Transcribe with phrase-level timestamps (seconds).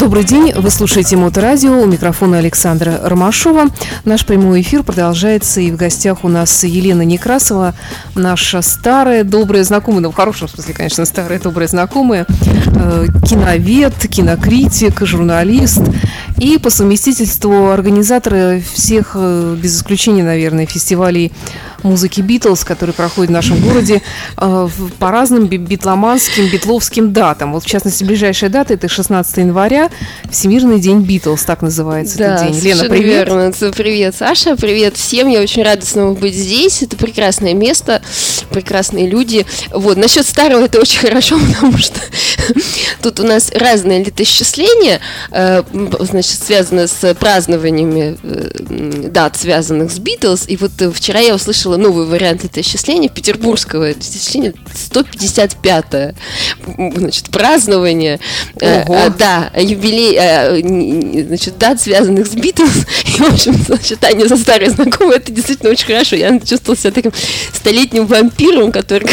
[0.00, 3.66] Добрый день, вы слушаете Моторадио, у микрофона Александра Ромашова.
[4.06, 7.74] Наш прямой эфир продолжается, и в гостях у нас Елена Некрасова,
[8.14, 15.06] наша старая, добрая знакомая, ну в хорошем смысле, конечно, старая, добрая знакомая, э, киновед, кинокритик,
[15.06, 15.82] журналист
[16.38, 21.30] и по совместительству организатора всех, э, без исключения, наверное, фестивалей
[21.82, 24.02] музыки Битлз, который проходит в нашем городе
[24.36, 24.68] э,
[24.98, 27.52] по разным битломанским, битловским датам.
[27.52, 29.90] Вот, в частности, ближайшая дата– это 16 января,
[30.30, 32.64] Всемирный день Битлз, так называется да, этот день.
[32.64, 33.28] Лена, привет.
[33.28, 33.52] Верно.
[33.72, 35.28] Привет, Саша, привет всем.
[35.28, 36.82] Я очень рада снова быть здесь.
[36.82, 38.02] Это прекрасное место,
[38.50, 39.46] прекрасные люди.
[39.70, 42.00] Вот, насчет старого это очень хорошо, потому что
[43.02, 45.62] тут у нас разные летоисчисления, э,
[46.00, 50.44] значит, связаны с празднованиями э, дат, связанных с Битлз.
[50.48, 56.14] И вот вчера я услышала услышала новый вариант летоисчисления, петербургского летоисчисления, 155-е,
[56.96, 58.18] значит, празднование,
[58.60, 64.36] э, э, да, юбилей, э, значит, дат, связанных с Битлз, и, в общем, сочетание со
[64.36, 67.12] старой знакомой, это действительно очень хорошо, я чувствовала себя таким
[67.52, 69.08] столетним вампиром, который,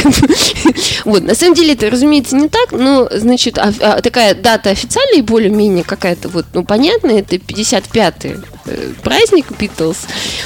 [1.06, 5.20] вот, на самом деле, это, разумеется, не так, но, значит, а, а, такая дата официальная
[5.20, 9.98] и более-менее какая-то вот, ну, понятная, это 55-й э, праздник Битлз,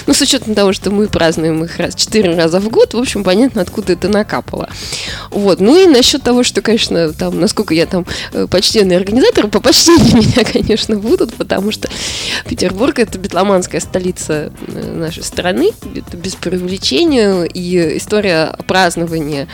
[0.07, 3.23] ну, с учетом того, что мы празднуем их раз, четыре раза в год, в общем,
[3.23, 4.69] понятно, откуда это накапало.
[5.29, 5.59] Вот.
[5.59, 10.17] Ну и насчет того, что, конечно, там, насколько я там э, почтенный организатор, по почтению
[10.17, 11.89] меня, конечно, будут, потому что
[12.47, 19.47] Петербург– это битломанская столица э, нашей страны, это без преувеличения, и история празднования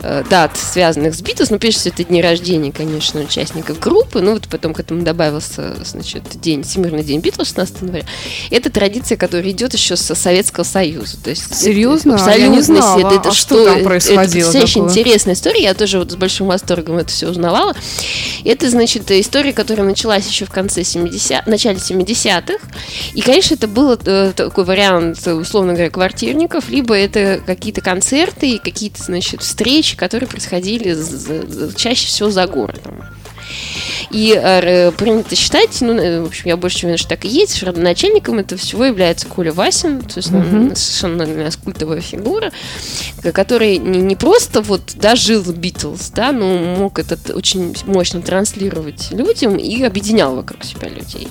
[0.00, 4.32] э, дат, связанных с Битлз, ну, прежде всего, это дни рождения, конечно, участников группы, ну,
[4.34, 8.04] вот потом к этому добавился, значит, день, Всемирный день Битлз 16 января.
[8.50, 11.16] Это традиция, которая идет еще со Советского Союза.
[11.22, 11.83] То есть Серьезно?
[11.92, 12.42] Абсолютно.
[12.42, 12.98] Я не знала.
[12.98, 14.48] Это, это а что, что там происходило?
[14.48, 15.62] Это потрясающе интересная история.
[15.62, 17.74] Я тоже вот с большим восторгом это все узнавала.
[18.44, 22.58] Это, значит, история, которая началась еще в конце 70 начале 70-х.
[23.14, 28.58] И, конечно, это был э, такой вариант, условно говоря, квартирников, либо это какие-то концерты и
[28.58, 30.96] какие-то, значит, встречи, которые происходили
[31.76, 33.04] чаще всего за городом.
[34.10, 37.56] И э, принято считать, ну, э, в общем, я больше уверена, что так и есть,
[37.56, 40.74] что начальником этого всего является Коля Васин, то есть mm-hmm.
[40.74, 42.52] совершенно для нас культовая фигура,
[43.32, 49.56] который не, не просто вот дожил Битлз, да, но мог этот очень мощно транслировать людям
[49.56, 51.28] и объединял вокруг себя людей.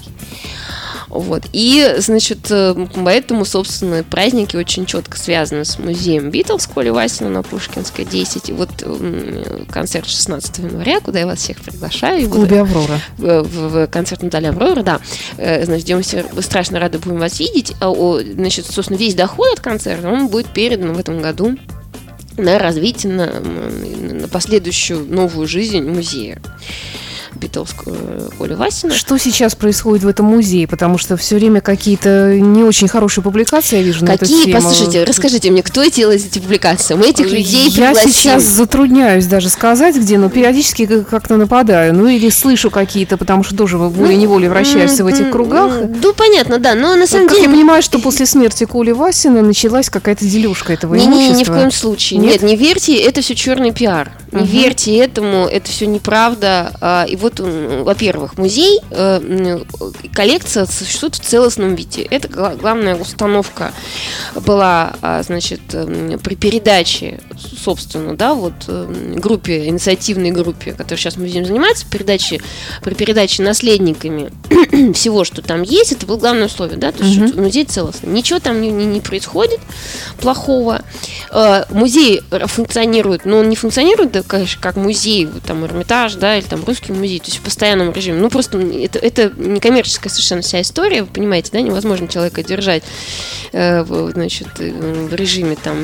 [1.09, 1.44] Вот.
[1.54, 7.44] И, значит, э, поэтому, собственно, праздники очень четко связаны с музеем Битлз Коли Васина на
[7.44, 8.50] Пушкинской 10.
[8.50, 8.70] И вот
[9.70, 12.28] концерт 16 января, куда я вас всех приглашаю.
[12.28, 13.00] В клубе «Аврора».
[13.18, 15.00] В, в концертном зале «Аврора», да.
[15.38, 17.74] Э, значит, где мы все страшно рады будем вас видеть.
[17.80, 17.92] А,
[18.34, 21.58] значит, собственно, весь доход от концерта, он будет передан в этом году
[22.38, 26.42] на развитие, на, на последующую новую жизнь музея.
[27.36, 28.94] Битловскую Колю Васина.
[28.94, 30.68] Что сейчас происходит в этом музее?
[30.68, 34.10] Потому что все время какие-то не очень хорошие публикации я вижу Какие?
[34.10, 34.54] на эту тему.
[34.54, 36.96] Послушайте, расскажите мне, кто делает эти публикации?
[36.96, 38.12] Мы этих людей Я пригласим.
[38.12, 41.94] сейчас затрудняюсь даже сказать, где, но периодически как-то нападаю.
[41.94, 45.72] Ну или слышу какие-то, потому что тоже волей-неволей вращаешься в этих кругах.
[46.02, 47.50] Ну, понятно, да, но на самом как деле...
[47.50, 51.34] я понимаю, что после смерти Коли Васина началась какая-то делюшка этого не, имущества.
[51.34, 52.20] Не, ни в коем случае.
[52.20, 54.12] Нет, Нет не верьте, это все черный пиар.
[54.32, 54.48] Не угу.
[54.48, 56.72] верьте этому, это все неправда.
[56.82, 59.60] А, и вот, во-первых, музей, э,
[60.14, 62.04] коллекция существует в целостном виде.
[62.04, 63.74] Это главная установка
[64.36, 67.22] была, а, значит, при передаче,
[67.64, 72.42] собственно, да, вот группе, инициативной группе, которая сейчас музеем занимается, передачи,
[72.82, 74.32] при передаче наследниками
[74.94, 77.42] всего, что там есть, это было главное условие, да, то есть угу.
[77.42, 78.12] музей целостный.
[78.12, 79.60] Ничего там не, не, не происходит
[80.20, 80.82] плохого.
[81.32, 86.64] Э, музей функционирует, но он не функционирует конечно, как музей, там, Эрмитаж, да, или там
[86.66, 88.19] русский музей, то есть в постоянном режиме.
[88.19, 92.84] Ну, просто это, это не коммерческая совершенно вся история, вы понимаете, да, невозможно человека держать,
[93.51, 95.78] э, значит, э, в режиме там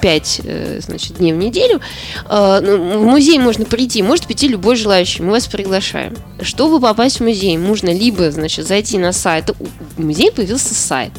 [0.00, 1.80] 5, э, значит, дней в неделю.
[2.28, 6.16] Э, ну, в музей можно прийти, может прийти любой желающий, мы вас приглашаем.
[6.40, 9.50] Чтобы попасть в музей, нужно либо, значит, зайти на сайт,
[9.96, 11.12] в музее появился сайт,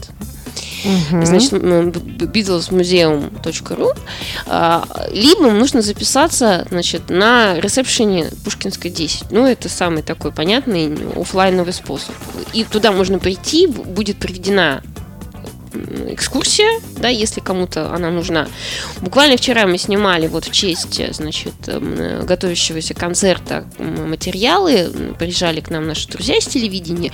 [0.85, 1.25] угу.
[1.25, 3.97] значит, beatlesmuseum.ru,
[4.47, 9.31] а, либо нужно записаться, значит, на ресепшене Пушкинской 10.
[9.31, 12.15] Ну, это самый такой понятный офлайновый способ.
[12.53, 14.81] И туда можно прийти, будет проведена
[16.10, 18.48] экскурсия, да, если кому-то она нужна.
[19.01, 25.88] Буквально вчера мы снимали вот в честь, значит, эм, готовящегося концерта материалы, приезжали к нам
[25.88, 27.12] наши друзья из телевидения,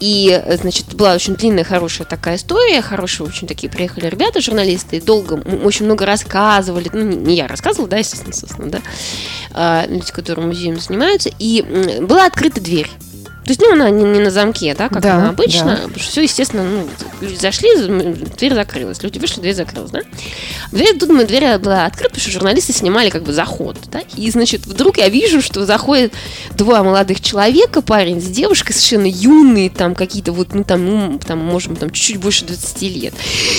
[0.00, 5.34] и, значит, была очень длинная, хорошая такая история, хорошие очень такие приехали ребята, журналисты, долго,
[5.34, 8.80] очень много рассказывали, ну, не я рассказывала, да, естественно, естественно, да,
[9.52, 11.62] а, люди, которые музеем занимаются, и
[12.00, 12.90] была открыта дверь
[13.44, 15.64] То есть, ну, она не, не на замке, да, как Да, она обычно.
[15.64, 15.76] да.
[15.76, 16.88] Потому что все, естественно, ну,
[17.20, 17.68] люди зашли,
[18.38, 19.02] дверь закрылась.
[19.02, 20.00] Люди вышли, дверь закрылась, да.
[20.72, 24.00] Дверь, тут мы, дверь была открыта, потому что журналисты снимали как бы заход, да.
[24.16, 26.12] И, значит, вдруг я вижу, что заходят
[26.52, 31.38] двое молодых человека, парень с девушкой, совершенно юные, там, какие-то вот, ну, там, ну, там,
[31.38, 33.14] можем, там, чуть-чуть больше 20 лет.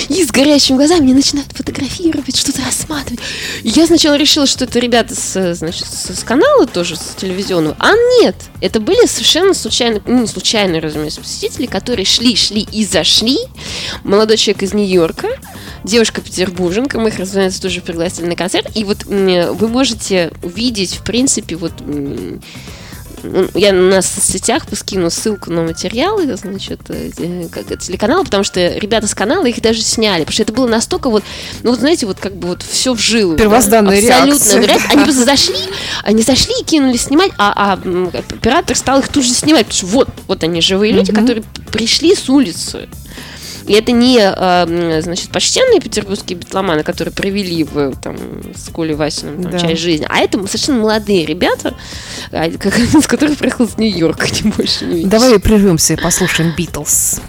[0.08, 3.20] И с горящими глазами мне начинают фотографировать, что-то рассматривать.
[3.62, 7.76] И я сначала решила, что это ребята с, значит, с, с канала тоже, с телевизионного.
[7.78, 9.75] А нет, это были совершенно случайно,
[10.06, 13.38] ну, не случайные, разумеется, посетители, которые шли, шли и зашли.
[14.04, 15.28] Молодой человек из Нью-Йорка,
[15.84, 18.70] девушка петербурженка, мы их, разумеется, тоже пригласили на концерт.
[18.74, 21.72] И вот вы можете увидеть, в принципе, вот
[23.54, 29.14] я на соцсетях поскину ссылку на материалы, значит, э, как телеканала, потому что ребята с
[29.14, 31.24] канала их даже сняли, потому что это было настолько вот,
[31.62, 33.36] ну вот знаете, вот как бы вот все в жилу.
[33.36, 34.30] Первозданная Абсолютно.
[34.30, 34.74] реакция, да.
[34.90, 35.56] Они просто зашли,
[36.02, 37.72] они зашли и кинулись снимать, а, а
[38.18, 41.20] оператор стал их тут же снимать, потому что вот, вот они живые люди, Мгм.
[41.20, 42.88] которые пришли с улицы.
[43.66, 48.16] И это не, э, значит, почтенные петербургские битломаны, которые провели в там,
[48.54, 49.58] с Колей Васиным там, Да.
[49.58, 51.74] часть жизни, а это совершенно молодые ребята,
[52.32, 52.48] а,
[53.00, 55.08] с которых приехал с Нью-Йорка, не больше не меньше.
[55.08, 57.20] Давай прервемся и послушаем Битлз.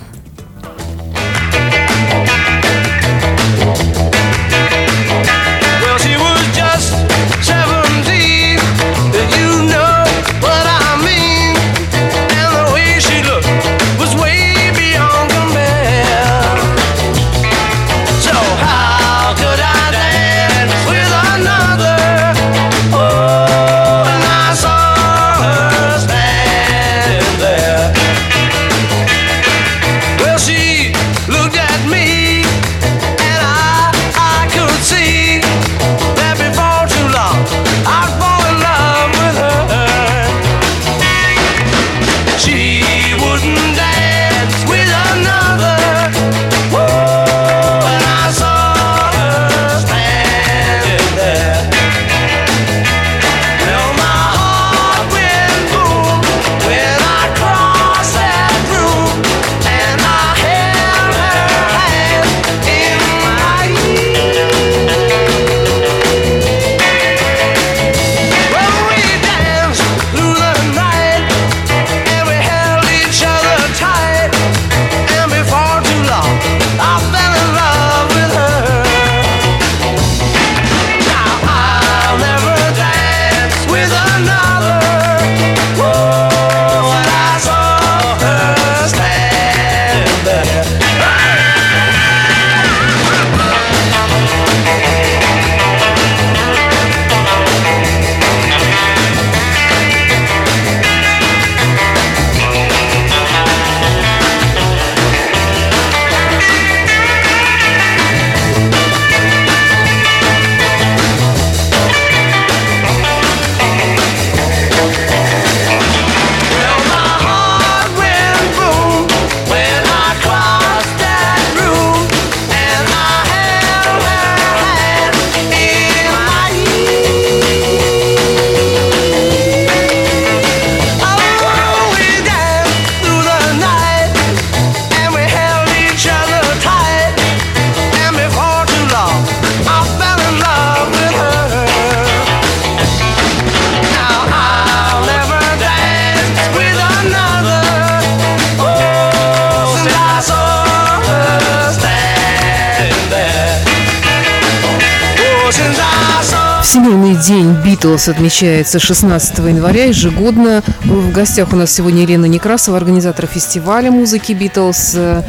[156.68, 160.62] Всемирный день Битлз отмечается 16 января ежегодно.
[160.84, 164.96] В гостях у нас сегодня Елена Некрасова, организатор фестиваля музыки Битлз.
[164.96, 165.24] Э,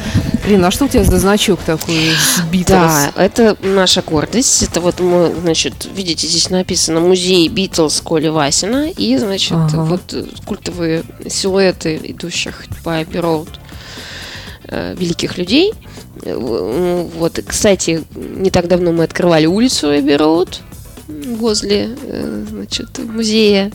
[0.48, 2.10] Лена, а что у тебя за значок такой
[2.50, 2.66] Битлз?
[2.66, 4.64] Да, это наша гордость.
[4.64, 8.90] Это вот мы, значит, видите, здесь написано музей Битлз Коли Васина.
[8.90, 9.84] И, значит, Ага.
[9.84, 13.50] вот э, культовые силуэты идущих по Abbey Road
[14.64, 15.72] э, великих людей.
[16.24, 20.58] Э, Вот, кстати, не так давно мы открывали улицу Abbey Road
[21.08, 23.72] возле, э, значит, музея.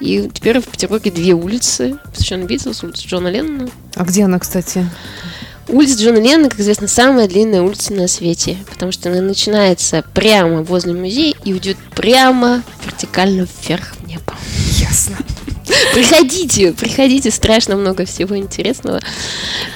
[0.00, 3.68] И теперь в Петербурге две улицы, посвященные Битлз, улица Джона Леннона.
[3.94, 4.88] А где она, кстати?
[5.68, 10.62] Улица Джона Леннона, как известно, самая длинная улица на свете, потому что она начинается прямо
[10.62, 14.34] возле музея и уйдет прямо вертикально вверх в небо.
[14.78, 15.16] Ясно.
[15.92, 19.00] Приходите, приходите, страшно много всего интересного.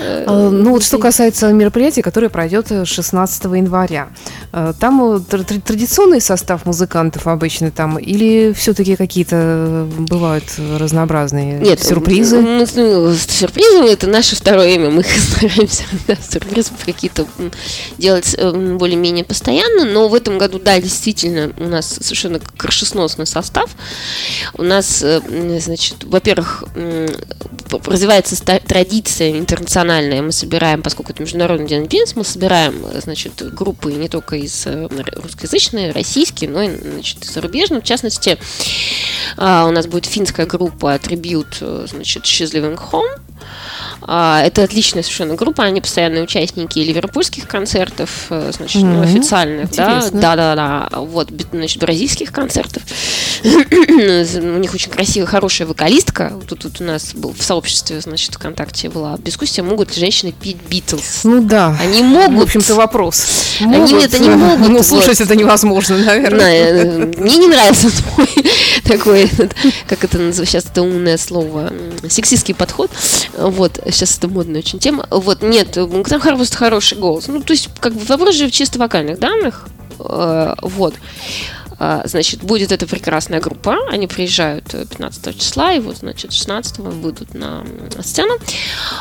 [0.00, 4.08] Э, А, Ну вот что касается мероприятия, которое пройдет э, 16 января.
[4.52, 10.44] Э, Там э, тр- тр- традиционный состав музыкантов обычно там или все-таки какие-то э, бывают
[10.78, 12.36] разнообразные Нет, сюрпризы?
[12.36, 14.90] м, м, ну, с сюрпризами это наше второе имя.
[14.90, 17.26] Мы стараемся да, сюрпризы какие-то
[17.96, 19.84] делать более-менее постоянно.
[19.86, 23.70] Но в этом году, да, действительно, у нас совершенно крышесносный состав.
[24.54, 25.02] У нас,
[25.60, 26.64] значит, во-первых,
[27.86, 30.20] развивается традиция интернациональная.
[30.22, 34.88] Мы собираем, поскольку это международный день альпинизма, мы собираем, значит, группы не только из э,
[35.16, 37.80] русскоязычные, российские, но и, значит, зарубежные.
[37.80, 38.38] В частности,
[39.36, 43.20] а, у нас будет финская группа Tribute, э, значит, Living Home.
[44.06, 49.02] А, Это отличная совершенно группа, они постоянные участники ливерпульских концертов, э, значит, ну, Мгм.
[49.02, 50.20] официальных, да, Интересно.
[50.20, 52.82] да, да, да, вот, бит- значит, бразильских концертов.
[53.44, 56.32] У них очень красивая, хорошая вокалистка.
[56.48, 60.56] Тут, тут у нас был в сообществе, значит, ВКонтакте была дискуссия, могут ли женщины петь
[60.68, 61.24] Битлз.
[61.24, 61.76] Ну да.
[61.80, 62.38] Они могут.
[62.40, 63.24] В общем-то, вопрос.
[63.60, 64.86] Они нет, они могут, Ну, вот.
[64.86, 66.52] слушать это невозможно, Да, наверное.
[66.52, 68.28] э, мне не нравится твой
[68.84, 69.30] такой,
[69.88, 71.72] как это называется, сейчас это умное слово,
[72.08, 72.90] сексистский подход.
[73.38, 75.06] Вот, сейчас это модная очень тема.
[75.10, 77.28] Вот, нет, м, там хоро- просто хороший голос.
[77.28, 79.66] Ну, то есть, как бы вопрос же в чисто вокальных данных.
[79.98, 80.94] Э, Вот.
[81.84, 83.76] А, Значит, будет эта прекрасная группа.
[83.90, 87.64] Они приезжают э, 15 числа, и вот, значит, 16 будут на
[88.04, 88.34] сцену.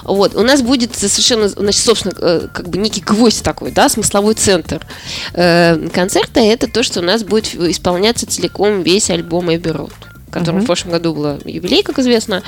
[0.04, 4.34] Вот, у нас будет совершенно, значит, собственно, э, как бы некий гвоздь такой, да, смысловой
[4.34, 4.84] центр
[5.34, 6.40] э, концерта.
[6.40, 9.70] Это то, что у нас будет исполняться целиком весь альбом Эбби
[10.32, 10.64] которому Мгм.
[10.64, 12.42] в прошлом году было юбилей, как известно.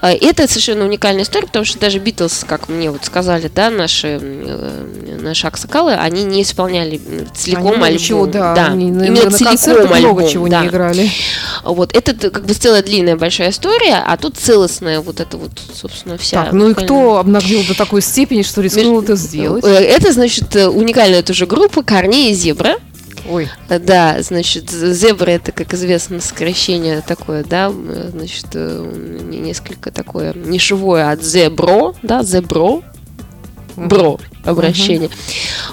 [0.00, 4.18] А, Это совершенно уникальная история, потому что даже Битлз, как мне вот сказали, да, наши,
[4.22, 7.00] э, наши аксакалы, они не исполняли
[7.34, 7.98] целиком Они альбом.
[7.98, 10.62] чего, да, они на, именно на целиком концертах много альбом, чего да.
[10.62, 11.10] не играли.
[11.64, 16.16] Вот, это как бы целая длинная большая история, а тут целостная вот это вот, собственно,
[16.18, 16.44] вся.
[16.44, 19.64] Так, ну и кто обнаглел до такой степени, что рискнул это сделать?
[19.64, 22.76] Э, Это, значит, э, уникальная тоже группа Корнея и Зебра.
[23.28, 29.38] Ой, Э, Да, значит, зебра это, как известно, сокращение такое, да, э, значит, э, не-
[29.38, 32.82] несколько такое нишевое от зебро, да, зебро,
[33.76, 35.10] бро обращение.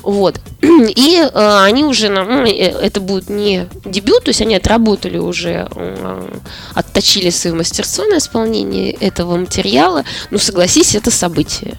[0.04, 0.40] Вот.
[0.62, 5.68] И э, они уже, на- ну, это будет не дебют, то есть они отработали уже,
[5.76, 6.30] э,
[6.74, 10.04] отточили свое мастерство на исполнении этого материала.
[10.32, 11.76] Ну, согласись, это событие.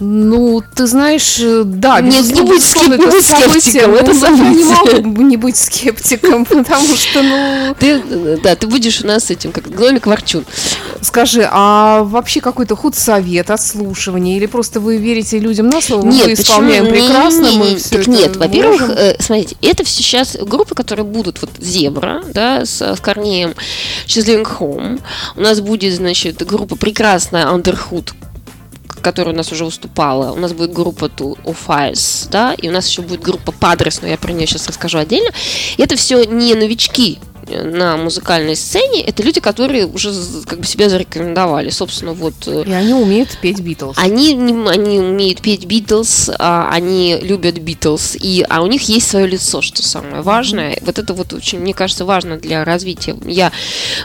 [0.00, 3.60] Ну, ты знаешь, э, да, Нет, не будь скеп- не будь событие.
[3.60, 5.02] скептиком, это Ну, Я не событие.
[5.02, 7.74] могу не быть скептиком, потому что, ну...
[7.78, 10.44] Ты, да, ты будешь у нас этим, как гномик Ворчун.
[11.00, 16.04] Скажи, а вообще какой-то худсовет, отслушивание, или просто вы верите людям на слово?
[16.06, 17.06] мы исполняем почему?
[17.06, 21.04] прекрасно, Не, не, мы все Так нет, во-первых, э, смотрите, это все сейчас группы, которые
[21.06, 23.54] будут, вот Зебра, да, с, с Корнеем
[24.06, 25.00] Счастливым Home.
[25.36, 28.12] У нас будет, значит, группа прекрасная Underhood,
[29.08, 30.32] которая у нас уже выступала.
[30.32, 34.02] У нас будет группа Two of Eyes, да, и у нас еще будет группа Падрес,
[34.02, 35.30] но я про нее сейчас расскажу отдельно.
[35.78, 40.12] И это все не новички на музыкальной сцене, это люди, которые уже
[40.46, 41.70] как бы себя зарекомендовали.
[41.70, 43.96] Собственно, вот э, И они умеют петь Битлз.
[43.98, 49.26] они, они умеют петь Битлз, а, они любят Битлз, и, а у них есть свое
[49.26, 50.78] лицо, что самое важное.
[50.82, 53.16] Вот это вот очень, мне кажется, важно для развития.
[53.24, 53.52] Я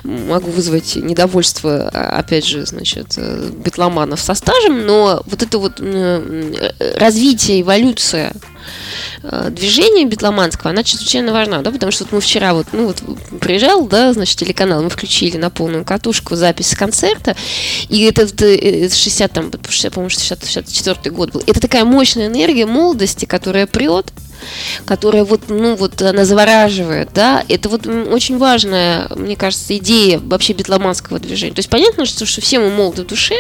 [0.04, 5.74] могу вызвать недовольство, а, опять же, значит, э, битломанов со стажем, но вот это вот
[5.80, 8.34] э, развитие, эволюция
[9.24, 13.02] э, движения битломанского, она чрезвычайно важна, да, потому что вот мы вчера вот, ну вот
[13.40, 17.36] приезжал, да, значит, телеканал, мы включили на полную катушку запись концерта,
[17.90, 21.44] и это, вот, э, 60, там, 60, по-моему, 60, 64 год был.
[21.48, 24.12] Это такая мощная энергия молодости, которая прет,
[24.86, 30.54] которая вот, ну вот, она завораживает, да, это вот очень важная, мне кажется, идея вообще
[30.54, 31.54] битломанского движения.
[31.54, 33.36] То есть понятно, что, что все мы молоды в душе,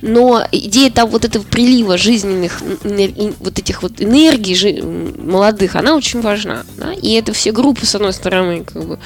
[0.00, 5.94] но идея там вот этого прилива жизненных и вот этих вот энергий жи- молодых, она
[5.94, 8.98] очень важна, да, и это все группы, с одной стороны, как бы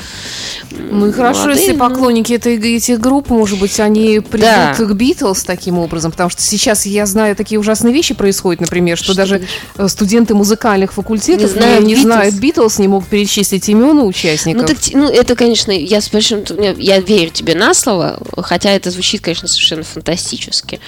[0.70, 4.74] Ну и хорошо, молодые, если но- поклонники этой, этих групп, может быть, они придут Да.
[4.74, 9.06] к Битлз таким образом, потому что сейчас я знаю, такие ужасные вещи происходят, например, что,
[9.12, 9.46] Что даже ты
[9.82, 12.02] э, студенты музыкальных факультетов Не знают не, Битлз.
[12.04, 14.62] знают Битлз, не могут перечислить имена участников.
[14.62, 16.44] Ну, так, ну, это, конечно, я с большим,
[16.78, 20.80] я, верю тебе на слово, хотя это звучит, конечно, совершенно фантастически.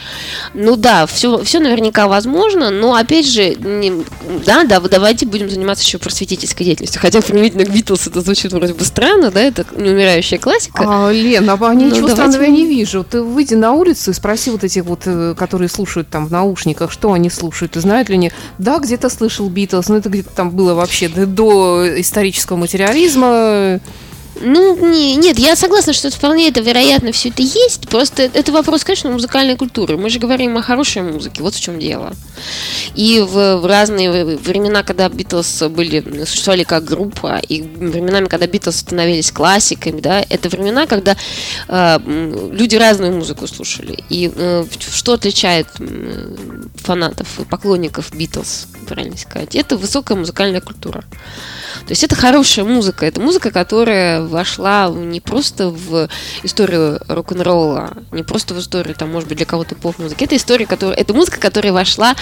[0.55, 4.05] Ну да, все, все наверняка возможно, но опять же, не-
[4.47, 7.01] да, да, давайте будем заниматься еще просветительской деятельностью.
[7.01, 10.85] Хотя применительно к Битлз это звучит вроде бы странно, да, это неумирающая классика.
[10.87, 13.05] А, Лен, а Ну, ничего давайте странного я мы- не вижу.
[13.09, 16.91] Ты выйди на улицу и спроси вот этих вот, э, которые слушают там в наушниках,
[16.93, 18.33] что они слушают, и знают ли они.
[18.59, 23.81] Да, где-то слышал Битлз, но это где-то там было вообще до, исторического материализма.
[24.41, 27.89] Ну, не- нет, я согласна, что вполне это вероятно все это есть.
[27.89, 29.97] Просто это вопрос, конечно, музыкальной культуры.
[29.97, 32.13] Мы же говорим о хорошей музыке, вот в чем дело.
[32.95, 38.77] И в, в разные времена, когда Битлз были, существовали как группа, и временами, когда Битлз
[38.77, 41.17] становились классиками, да, это времена, когда
[41.69, 41.99] э,
[42.53, 44.05] люди разную музыку слушали.
[44.09, 45.67] И э, что отличает
[46.77, 51.05] фанатов и поклонников Битлз, правильно сказать, это высокая музыкальная культура.
[51.87, 56.09] То есть это хорошая музыка, это музыка, которая вошла не просто в
[56.43, 60.97] историю рок-н-ролла, не просто в историю, там, может быть, для кого-то поп-музыки, это история, которая,
[60.97, 62.15] это музыка, которая вошла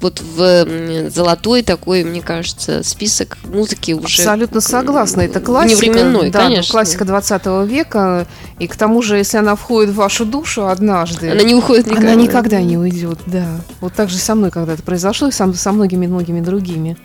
[0.00, 4.22] вот в золотой такой, мне кажется, список музыки уже.
[4.22, 5.22] Абсолютно согласна.
[5.22, 5.86] Это классика.
[5.86, 6.70] Невременной, да, конечно.
[6.72, 8.26] классика 20 века.
[8.58, 12.12] И к тому же, если она входит в вашу душу однажды, Она не уходит никогда.
[12.12, 13.46] она никогда не уйдет, да.
[13.80, 16.96] Вот так же со мной когда-то произошло, и со, со многими-многими другими.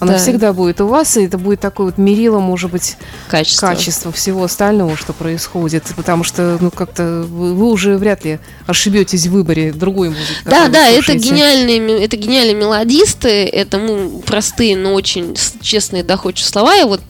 [0.00, 0.18] Она Да.
[0.18, 2.96] всегда будет у вас, и это будет такое вот мерило, может быть,
[3.28, 3.68] Качество.
[3.68, 5.84] качества всего остального, что происходит.
[5.94, 10.24] Потому что, ну, как-то вы, уже вряд ли ошибетесь в выборе другой музыки.
[10.44, 16.74] Да, да, это гениальные, это гениальные мелодисты, это ну, простые, но очень честные, доходчивые слова.
[16.74, 17.00] Я вот,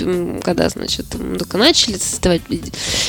[0.42, 1.06] когда, значит,
[1.38, 2.42] только начали создавать,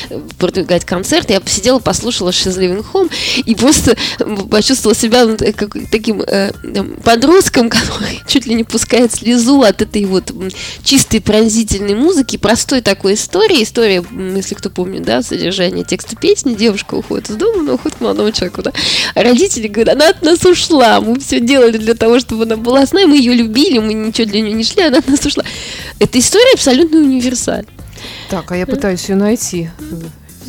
[0.10, 3.12] э, продвигать концерт, я посидела, послушала She's Living Home
[3.46, 3.98] и просто
[4.50, 6.52] почувствовала себя ну, как, таким э,
[7.04, 10.50] подростком, который чуть ли не пускает слезу от этой вот м,
[11.06, 13.64] чистой пронзительной музыки, простой такой истории.
[13.64, 14.04] История,
[14.36, 18.32] если кто помнит, да, содержание текста песни, девушка уходит из дома, она уходит к молодому
[18.32, 18.72] человеку, да.
[19.14, 22.92] Родители говорят, она от нас ушла, мы все делали для того, чтобы она была с
[22.92, 25.44] нами, мы ее любили, мы ничего для нее не шли, она от нас ушла.
[26.00, 27.68] Эта история абсолютно универсальна.
[28.30, 29.70] Так, а я пытаюсь ее найти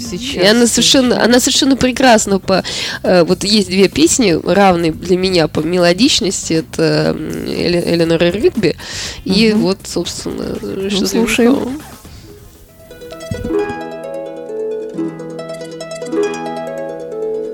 [0.00, 0.44] сейчас.
[0.44, 2.62] И она совершенно, она совершенно прекрасна по...
[3.02, 6.54] э, вот есть две песни, равные для меня по мелодичности.
[6.54, 8.76] Это м, Эле- Эленор Ригби
[9.24, 9.62] и Мгм.
[9.62, 11.52] вот, собственно, She's Living слушаем.
[11.54, 11.80] Home.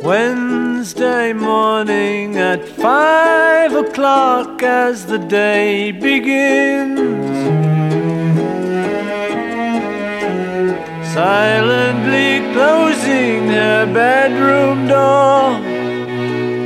[0.02, 7.41] Wednesday morning at five o'clock as the day begins.
[11.12, 15.60] Silently closing her bedroom door,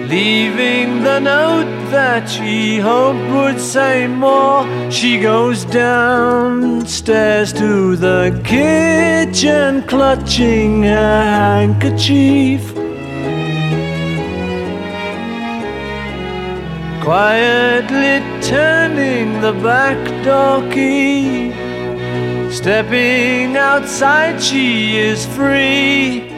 [0.07, 4.64] leaving the note that she hoped would say more.
[4.88, 12.73] She goes downstairs to the kitchen, clutching her handkerchief.
[17.03, 21.65] Quietly turning the back door key.
[22.57, 26.31] Stepping outside, she is free.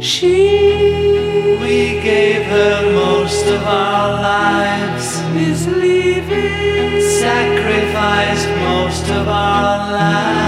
[0.00, 7.02] She, we gave her most of our lives, is leaving.
[7.02, 10.47] Sacrificed most of our lives.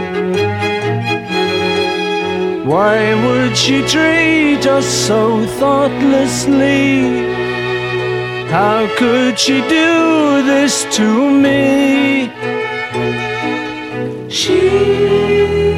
[2.71, 7.27] Why would she treat us so thoughtlessly?
[8.47, 12.31] How could she do this to me?
[14.29, 14.59] She,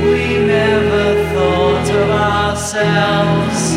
[0.06, 3.76] we never thought of ourselves.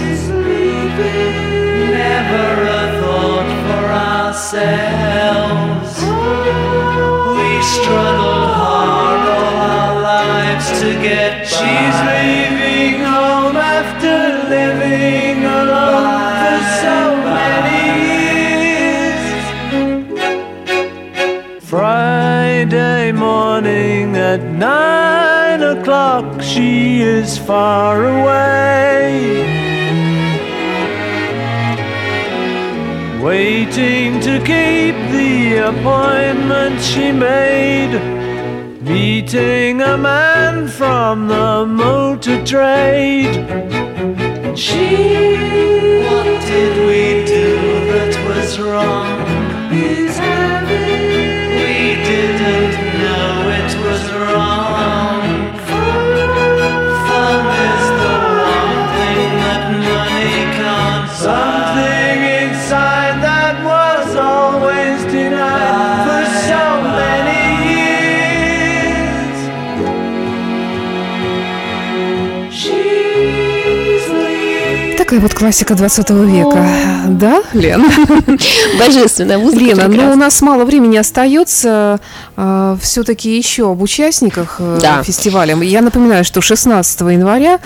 [2.03, 5.66] Never a thought for ourselves.
[10.87, 11.57] To get by.
[11.59, 14.17] She's leaving home after
[14.55, 16.99] living alone for so
[17.39, 17.83] many
[18.15, 19.23] years.
[21.65, 29.09] Friday morning at nine o'clock, she is far away.
[33.21, 35.33] Waiting to keep the
[35.71, 38.26] appointment she made.
[38.87, 43.35] Meeting a man from the motor trade.
[44.57, 44.95] She,
[46.05, 47.57] what did we do
[47.91, 49.16] that was wrong?
[75.17, 76.67] Такая вот классика 20 века.
[77.09, 77.85] Да, Лен?
[78.79, 79.65] Божественная музыка.
[79.65, 80.17] Лена, ну у прекрасна.
[80.17, 82.01] нас мало времени остается.
[82.83, 85.03] все-таки еще об участниках э, Да.
[85.03, 85.57] фестиваля.
[85.63, 87.61] Я напоминаю, что 16 января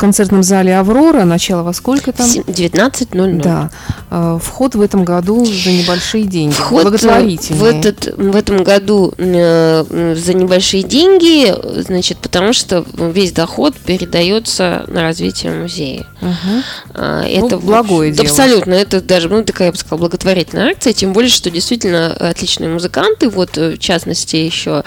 [0.00, 2.26] концертном зале «Аврора», начало во сколько там?
[2.28, 3.40] Сем- 19.00.
[3.42, 3.70] Да.
[4.10, 6.54] Э, Вход в этом году за небольшие деньги.
[6.54, 7.58] Вход э, Благотворительный.
[7.60, 14.84] в, этот, в этом году э, за небольшие деньги, значит, потому что весь доход передается
[14.88, 16.06] на развитие музея.
[16.20, 16.62] Мгм.
[16.94, 18.26] А, Ну, Это благое дело.
[18.26, 18.72] Абсолютно.
[18.74, 20.92] Это даже, ну, такая, я бы сказала, благотворительная акция.
[20.94, 23.28] Тем более, что действительно отличные музыканты.
[23.28, 24.82] Вот, э, в частности, еще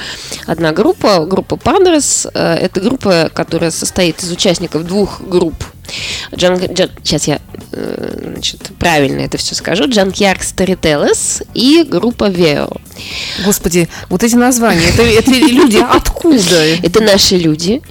[0.48, 2.26] одна группа, группа Падрес.
[2.34, 5.56] Это группа, которая состоит из участников двух групп.
[6.36, 7.40] Джан, Джан- сейчас я
[7.74, 9.88] э, значит, правильно это все скажу.
[9.88, 12.70] Джанкьярк Старителес и группа Вео.
[13.46, 16.66] Господи, вот эти названия, это, это люди откуда?
[16.84, 17.82] Это наши люди.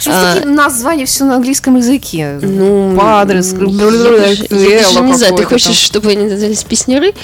[0.00, 2.38] Что ж такие названия все на английском языке?
[2.42, 7.14] Ну, Падрес, я даже- не знаю, ты хочешь, чтобы они назывались песняры?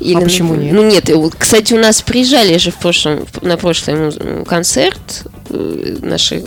[0.00, 0.72] Или, А почему нет?
[0.72, 6.42] Ну нет, кстати, у нас приезжали же в прошлом, на прошлый концерт э, наши,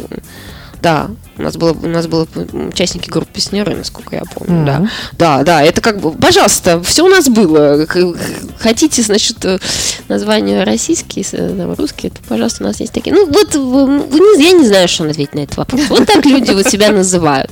[0.81, 4.89] да, у нас было, у нас было участники группы песняры, насколько я помню, да, Мгм.
[5.17, 7.85] да, да, это как бы, пожалуйста, все у нас было.
[8.59, 9.57] Хотите, значит, э,
[10.07, 13.15] названия российские, э, там, русские, то, пожалуйста, у нас есть такие.
[13.15, 13.53] Ну вот,
[14.37, 15.81] я не знаю, что ответить на этот вопрос.
[15.89, 17.49] Вот так люди вот себя называют.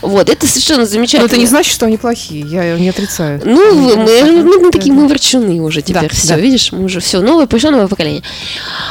[0.00, 1.26] Вот, это совершенно Но замечательно.
[1.26, 3.40] это не значит, что они плохие, я не отрицаю.
[3.44, 5.00] Ну, мы, мы, мы Да, такие, да.
[5.00, 6.02] мы ворчуны уже теперь.
[6.02, 6.36] Да, все, да.
[6.38, 8.22] видишь, мы уже все, новое, пришло новое поколение.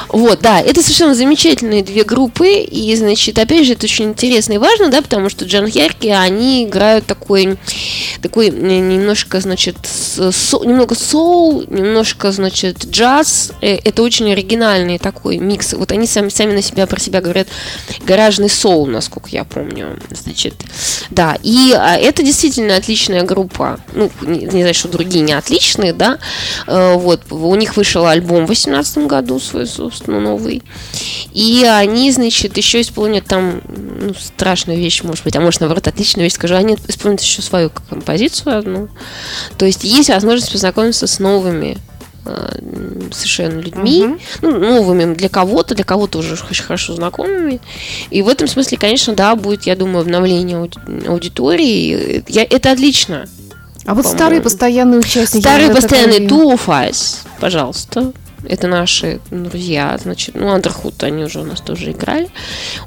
[0.09, 2.49] Вот, да, это совершенно замечательные две группы.
[2.59, 6.65] И, значит, опять же, это очень интересно и важно, да, потому что Джан Ярки, они
[6.65, 7.57] играют такой,
[8.21, 13.51] такой немножко, значит, со- немного соул, немножко, значит, джаз.
[13.61, 15.73] Э, Это очень оригинальный такой микс.
[15.73, 17.47] Вот они сами, сами на себя про себя говорят
[18.05, 19.99] гаражный соул, насколько я помню.
[20.09, 20.55] Значит,
[21.09, 23.79] да, и а, это действительно отличная группа.
[23.93, 26.19] Ну, не, не знаю, что другие не отличные, да.
[26.67, 30.63] Э, вот, у них вышел альбом в 2018 году свой, собственно, новый.
[31.33, 36.25] И они, значит, еще исполнят там, ну, страшную вещь, может быть, а может, наоборот, отличную
[36.25, 38.89] вещь, скажу, они исполнят еще свою композицию одну.
[39.57, 41.77] То есть есть возможность познакомиться с новыми
[42.25, 42.59] э,
[43.11, 44.19] совершенно людьми, Мгм.
[44.41, 47.59] ну, новыми для кого-то, для кого-то уже очень хорошо знакомыми.
[48.11, 52.23] И в этом смысле, конечно, да, будет, я думаю, обновление ауди- аудитории.
[52.27, 53.27] Я, это отлично.
[53.85, 55.43] А вот старые постоянные участники.
[55.43, 58.13] Старые постоянные такие- Two of Us, пожалуйста.
[58.47, 62.29] Это наши друзья, значит, ну, Андерхуд, они уже у нас тоже играли.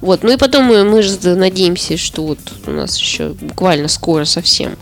[0.01, 4.25] Вот, ну и потом мы, мы же надеемся, что вот у нас еще буквально скоро
[4.25, 4.77] совсем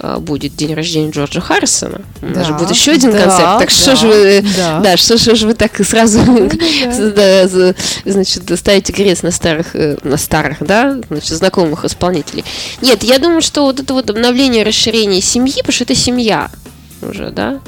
[0.00, 2.02] а, будет день рождения Джорджа Харрисона.
[2.22, 3.58] У нас же Да, будет еще один да, концерт.
[3.58, 4.80] Так что да, же вы, да.
[4.80, 7.10] да, что же вы так и сразу, да.
[7.10, 12.44] да, за- значит, ставите крест на старых, э, на старых, да, значит, знакомых исполнителей.
[12.80, 16.48] Нет, я думаю, что вот это вот обновление, расширение семьи, потому что это семья
[17.02, 17.60] уже, да.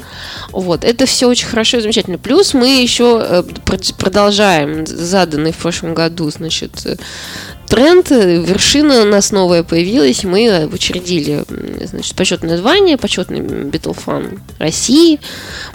[0.51, 2.17] Вот, это все очень хорошо и замечательно.
[2.17, 6.71] Плюс мы еще э, прод- продолжаем заданный в прошлом году, значит,
[7.71, 11.45] тренд, вершина у нас новая появилась, мы учредили,
[11.85, 15.21] значит, почетное звание, почетный Битлфан России.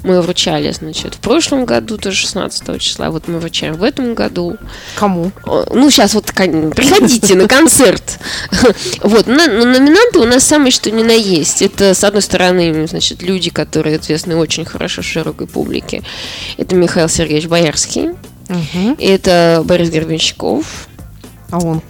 [0.02, 4.58] Мы вручали, значит, в прошлом году, тоже 16 числа, вот мы вручаем в этом году.
[4.96, 5.32] Кому?
[5.46, 8.18] Ну, сейчас вот приходите на концерт.
[9.00, 11.62] Вот, ну, номинанты у нас самые что ни на есть.
[11.62, 16.02] Это, с одной стороны, значит, люди, которые известны очень хорошо широкой публике.
[16.58, 18.10] Это Михаил Сергеевич Боярский,
[18.98, 20.88] это Борис Горбенщиков.
[21.50, 21.82] А он?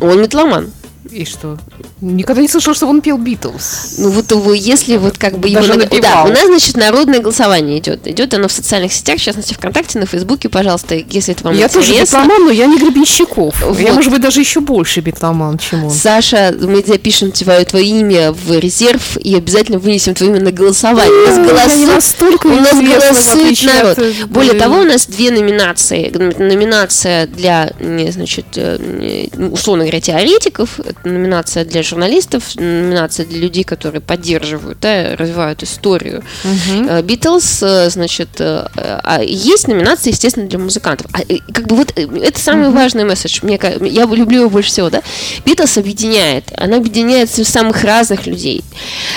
[0.00, 0.70] Он метломан.
[1.10, 1.58] И что?
[2.02, 3.94] Никогда не слышал, что он пел Битлз.
[3.98, 5.60] Ну вот его, если вот как бы его...
[5.60, 6.26] Даже Да, напевал.
[6.26, 8.06] у нас, значит, народное голосование идет.
[8.06, 11.68] Идет оно в социальных сетях, в частности, ВКонтакте, на Фейсбуке, пожалуйста, если это вам я
[11.68, 12.18] тоже интересно.
[12.22, 13.54] битломан, но я не Гребенщиков.
[13.80, 13.94] Я, Вот.
[13.94, 15.90] может быть, даже еще больше битломан, чем он.
[15.90, 21.10] Саша, мы запишем твое, твое имя в резерв и обязательно вынесем твое имя на голосование.
[21.10, 23.92] У нас Я не настолько у нас голосует народ.
[23.92, 26.10] от, э, Более э, того, у нас две номинации.
[26.10, 34.00] Номинация для, не, значит, э, условно говоря, теоретиков, номинация для журналистов, номинация для людей, которые
[34.00, 36.88] поддерживают, да, развивают историю мгм.
[36.88, 41.06] Э, Битлз, э, значит, э, а есть номинация, естественно, для музыкантов.
[41.12, 43.40] А, э, как бы вот э, это самый важный месседж.
[43.42, 45.02] Мне, я люблю его больше всего, да.
[45.44, 46.44] Битлз объединяет.
[46.56, 48.64] Она объединяет самых разных людей.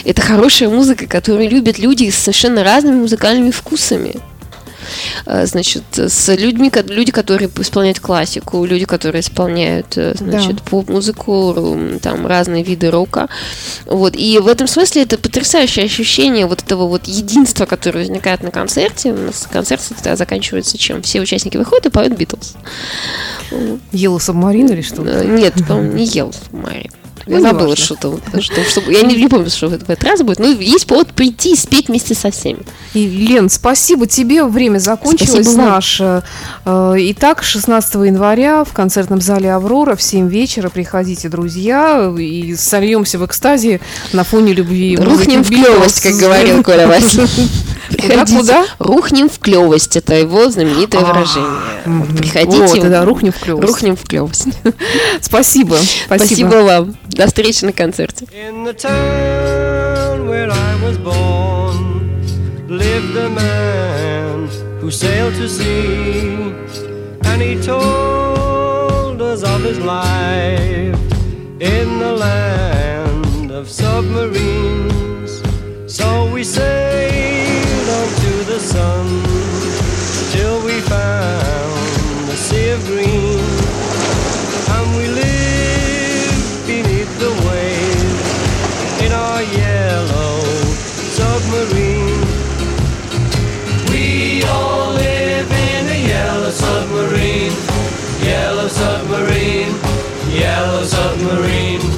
[0.06, 4.16] Это хорошая музыка, которую любят люди с совершенно разными музыкальными вкусами.
[5.26, 12.00] Э, Значит, с людьми, люди, которые исполняют классику, люди, которые исполняют, э, значит, поп-музыку, м,
[12.00, 13.28] там разные виды рока.
[13.86, 14.16] Вот.
[14.16, 19.12] И в этом смысле это потрясающее ощущение вот этого вот единства, которое возникает на концерте.
[19.14, 21.02] У нас концерт всегда заканчивается чем?
[21.02, 22.56] Все участники выходят и поют Битлз.
[23.52, 25.04] Yellow Submarine или что?
[25.06, 26.34] Э, Нет, по-моему, не ел
[27.30, 27.42] Мари.
[27.44, 28.20] Я Ну, забыла, что там.
[28.42, 30.40] Что, что- я не, не помню, что в этот раз будет.
[30.40, 32.60] Ну, есть повод прийти и спеть вместе со всеми.
[32.94, 34.44] И, Лен, спасибо тебе.
[34.44, 36.24] Время закончилось Спасибо наше.
[36.66, 43.20] Э, Итак, 16 января в концертном зале «Аврора» в 7 вечера приходите, друзья, и сольемся
[43.20, 43.80] в экстазе
[44.14, 44.96] на фоне любви.
[44.98, 47.28] Рухнем в клевость, как говорил Коля Васин.
[47.90, 48.38] Куда, Приходите.
[48.38, 48.66] куда?
[48.80, 49.98] Рухнем в клевость.
[49.98, 51.60] Это его знаменитое А, выражение.
[51.86, 52.82] Вот, Приходите.
[52.82, 53.68] Вот, да, рухнем в клевость.
[53.68, 54.48] Рухнем в клевость.
[55.22, 55.76] Спасибо.
[56.06, 56.06] Спасибо.
[56.06, 56.96] Спасибо вам.
[57.08, 58.26] До встречи на концерте.
[58.26, 62.12] In the town where I was born
[62.68, 64.48] lived a man
[64.82, 66.54] who sailed to sea,
[67.26, 70.96] and he told us of his life
[71.60, 75.42] in the land of submarines.
[75.88, 76.89] So we sailed
[99.00, 99.74] submarine,
[100.30, 101.89] yellow submarine.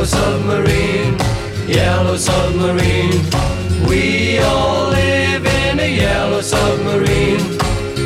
[0.00, 1.18] Yellow submarine,
[1.68, 3.20] yellow submarine.
[3.86, 7.58] We all live in a yellow submarine,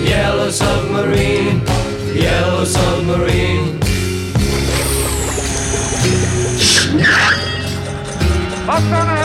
[0.05, 1.63] yellow submarine,
[2.13, 3.79] yellow submarine.
[8.67, 9.24] we